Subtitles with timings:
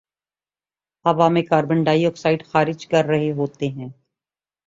[1.05, 3.89] ہوا میں carbon dioxide خارج کررہے ہوتے ہیں